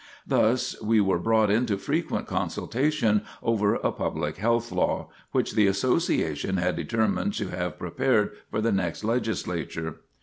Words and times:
Thus 0.25 0.75
we 0.81 0.99
were 0.99 1.19
brought 1.19 1.51
into 1.51 1.77
frequent 1.77 2.25
consultation 2.25 3.23
over 3.43 3.75
a 3.75 3.91
public 3.91 4.37
health 4.37 4.71
law, 4.71 5.09
which 5.31 5.53
the 5.53 5.67
Association 5.67 6.57
had 6.57 6.75
determined 6.75 7.35
to 7.35 7.49
have 7.49 7.77
prepared 7.77 8.31
for 8.49 8.61
the 8.61 8.71
next 8.71 9.03
Legislature. 9.03 9.97